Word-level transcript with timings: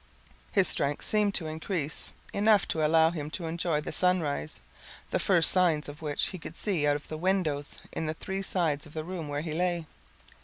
His 0.51 0.67
strength 0.67 1.05
seemed 1.05 1.35
to 1.35 1.45
increase 1.45 2.11
enough 2.33 2.67
to 2.69 2.83
allow 2.83 3.11
him 3.11 3.29
to 3.37 3.45
enjoy 3.45 3.81
the 3.81 3.91
sunrise, 3.91 4.59
the 5.11 5.19
first 5.19 5.51
signs 5.51 5.87
of 5.87 6.01
which 6.01 6.29
he 6.29 6.39
could 6.39 6.55
see 6.55 6.87
out 6.87 6.95
of 6.95 7.07
the 7.07 7.17
windows 7.19 7.77
in 7.91 8.07
the 8.07 8.15
three 8.15 8.41
sides 8.41 8.87
of 8.87 8.95
the 8.95 9.03
room 9.03 9.27
where 9.27 9.41
he 9.41 9.53
lay. 9.53 9.85